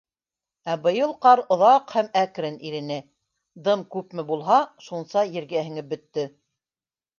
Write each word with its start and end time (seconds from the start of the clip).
Ә 0.71 0.75
быйыл 0.85 1.11
ҡар 1.25 1.41
оҙаҡ 1.55 1.93
һәм 1.97 2.09
әкрен 2.21 2.57
ирене, 2.71 2.97
дым 3.69 3.85
күпме 3.97 4.27
булһа, 4.33 4.59
шунса 4.89 5.27
ергә 5.37 5.67
һеңеп 5.71 5.95
бөттө. 5.95 6.29